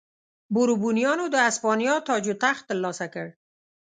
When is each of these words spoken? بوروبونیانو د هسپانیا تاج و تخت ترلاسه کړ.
بوروبونیانو 0.53 1.25
د 1.29 1.35
هسپانیا 1.47 1.95
تاج 2.07 2.23
و 2.31 2.35
تخت 2.43 2.63
ترلاسه 2.69 3.05
کړ. 3.13 3.25